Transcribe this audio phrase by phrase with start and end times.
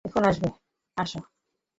[0.05, 0.27] এখানে
[0.29, 0.47] আসো!